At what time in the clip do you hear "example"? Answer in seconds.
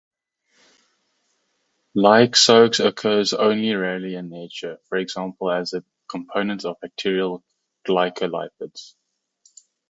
4.97-5.51